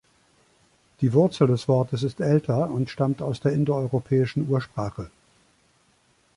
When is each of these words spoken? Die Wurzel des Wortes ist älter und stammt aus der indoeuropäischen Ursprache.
Die 1.01 1.13
Wurzel 1.13 1.45
des 1.45 1.67
Wortes 1.67 2.01
ist 2.01 2.21
älter 2.21 2.71
und 2.71 2.89
stammt 2.89 3.21
aus 3.21 3.39
der 3.39 3.51
indoeuropäischen 3.51 4.49
Ursprache. 4.49 5.11